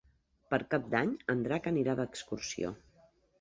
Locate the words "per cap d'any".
0.53-1.11